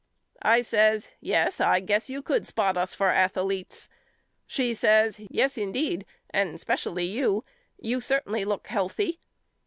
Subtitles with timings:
[0.41, 3.87] I says Yes I guess you could spot us for athaletes.
[4.47, 7.45] She says Yes indeed and specially you.
[7.79, 9.19] You certainly look healthy.